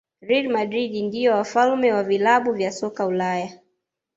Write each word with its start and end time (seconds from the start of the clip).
real 0.21 0.49
madrid 0.49 1.03
ndio 1.05 1.31
wafalme 1.33 1.93
wa 1.93 2.03
vilabu 2.03 2.53
vya 2.53 2.71
soka 2.71 3.05
ulaya 3.05 3.59